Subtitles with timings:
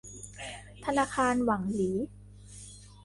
[0.85, 1.91] ธนาคารหวั่งหลี